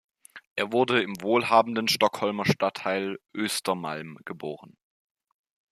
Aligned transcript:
Er 0.55 0.71
wurde 0.71 1.03
im 1.03 1.21
wohlhabenden 1.21 1.87
Stockholmer 1.87 2.43
Stadtteil 2.47 3.19
Östermalm 3.37 4.17
geboren. 4.25 4.75